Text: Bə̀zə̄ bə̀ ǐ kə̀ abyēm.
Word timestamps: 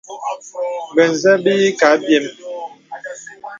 Bə̀zə̄ 0.95 1.35
bə̀ 1.43 1.55
ǐ 1.67 1.69
kə̀ 1.79 1.89
abyēm. 1.93 2.25